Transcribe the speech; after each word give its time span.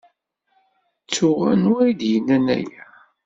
Ttuɣ 1.03 1.39
anwa 1.51 1.77
ay 1.83 1.93
d-yennan 1.99 2.45
aya. 2.57 2.85